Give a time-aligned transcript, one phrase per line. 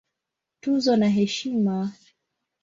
[0.61, 1.77] Tuzo na Heshima